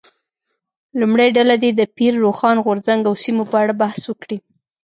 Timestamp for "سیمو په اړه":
3.23-3.73